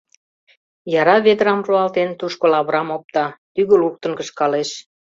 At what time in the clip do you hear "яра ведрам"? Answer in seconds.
1.01-1.59